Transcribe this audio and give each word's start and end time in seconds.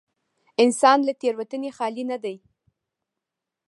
انسان 0.63 0.97
له 1.07 1.13
تېروتنې 1.21 1.69
خالي 1.77 2.03
نه 2.11 2.17
دی. 2.23 2.35